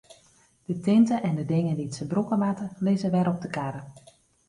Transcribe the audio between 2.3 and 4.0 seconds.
moatte, lizze wer op de karre.